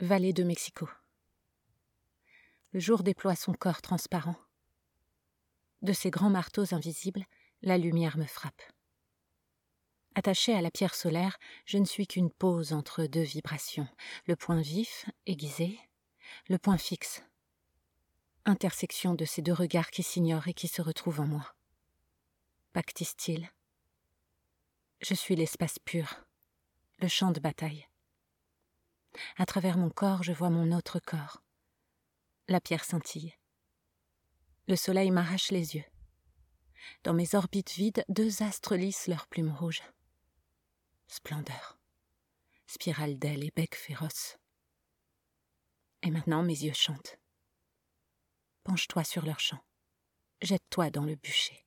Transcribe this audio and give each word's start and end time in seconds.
Vallée 0.00 0.34
de 0.34 0.44
Mexico. 0.44 0.90
Le 2.72 2.80
jour 2.80 3.02
déploie 3.02 3.34
son 3.34 3.54
corps 3.54 3.80
transparent. 3.80 4.36
De 5.80 5.94
ses 5.94 6.10
grands 6.10 6.28
marteaux 6.28 6.74
invisibles, 6.74 7.24
la 7.62 7.78
lumière 7.78 8.18
me 8.18 8.26
frappe. 8.26 8.60
Attaché 10.14 10.52
à 10.52 10.60
la 10.60 10.70
pierre 10.70 10.94
solaire, 10.94 11.38
je 11.64 11.78
ne 11.78 11.86
suis 11.86 12.06
qu'une 12.06 12.30
pause 12.30 12.74
entre 12.74 13.06
deux 13.06 13.22
vibrations, 13.22 13.88
le 14.26 14.36
point 14.36 14.60
vif, 14.60 15.08
aiguisé, 15.24 15.80
le 16.50 16.58
point 16.58 16.76
fixe. 16.76 17.22
Intersection 18.44 19.14
de 19.14 19.24
ces 19.24 19.40
deux 19.40 19.54
regards 19.54 19.90
qui 19.90 20.02
s'ignorent 20.02 20.48
et 20.48 20.54
qui 20.54 20.68
se 20.68 20.82
retrouvent 20.82 21.20
en 21.20 21.26
moi. 21.26 21.54
Pactise-t-il 22.74 23.50
Je 25.00 25.14
suis 25.14 25.36
l'espace 25.36 25.78
pur, 25.78 26.26
le 26.98 27.08
champ 27.08 27.30
de 27.30 27.40
bataille. 27.40 27.88
À 29.36 29.46
travers 29.46 29.76
mon 29.76 29.90
corps, 29.90 30.22
je 30.22 30.32
vois 30.32 30.50
mon 30.50 30.72
autre 30.72 30.98
corps. 31.00 31.42
La 32.48 32.60
pierre 32.60 32.84
scintille. 32.84 33.34
Le 34.68 34.76
soleil 34.76 35.10
m'arrache 35.10 35.50
les 35.50 35.76
yeux. 35.76 35.84
Dans 37.04 37.14
mes 37.14 37.34
orbites 37.34 37.72
vides, 37.72 38.04
deux 38.08 38.42
astres 38.42 38.76
lissent 38.76 39.08
leurs 39.08 39.26
plumes 39.26 39.52
rouges. 39.52 39.82
Splendeur. 41.08 41.78
Spirale 42.66 43.18
d'ailes 43.18 43.44
et 43.44 43.52
bec 43.54 43.74
féroce. 43.74 44.38
Et 46.02 46.10
maintenant 46.10 46.42
mes 46.42 46.64
yeux 46.64 46.72
chantent. 46.72 47.18
Penche-toi 48.64 49.04
sur 49.04 49.24
leur 49.24 49.40
champ. 49.40 49.62
Jette-toi 50.42 50.90
dans 50.90 51.04
le 51.04 51.14
bûcher. 51.14 51.65